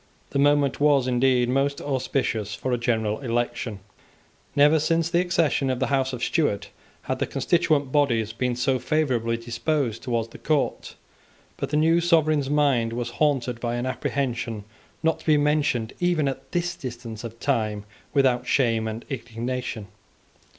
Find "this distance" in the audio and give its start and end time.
16.51-17.23